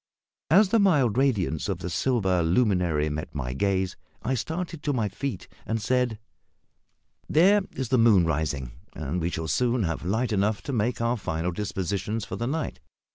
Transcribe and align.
As 0.49 0.69
the 0.69 0.79
mild 0.79 1.15
radiance 1.15 1.69
of 1.69 1.77
the 1.77 1.87
silver 1.91 2.41
luminary 2.41 3.07
met 3.07 3.35
my 3.35 3.53
gaze 3.53 3.95
I 4.23 4.33
started 4.33 4.81
to 4.81 4.93
my 4.93 5.07
feet, 5.09 5.47
and 5.63 5.79
said 5.79 6.17
"There 7.29 7.61
is 7.73 7.89
the 7.89 7.99
moon 7.99 8.25
rising, 8.25 8.71
and 8.95 9.21
we 9.21 9.29
shall 9.29 9.47
soon 9.47 9.83
have 9.83 10.03
light 10.03 10.31
enough 10.31 10.63
to 10.63 10.73
make 10.73 11.01
our 11.01 11.17
final 11.17 11.51
dispositions 11.51 12.25
for 12.25 12.35
the 12.35 12.47
night. 12.47 12.79